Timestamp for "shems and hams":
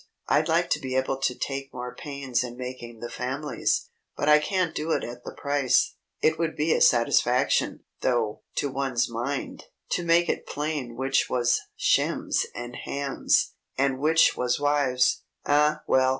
11.75-13.53